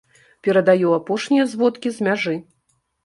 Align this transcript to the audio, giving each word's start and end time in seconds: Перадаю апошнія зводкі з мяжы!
Перадаю 0.47 0.95
апошнія 0.99 1.43
зводкі 1.53 1.93
з 1.99 2.09
мяжы! 2.09 2.35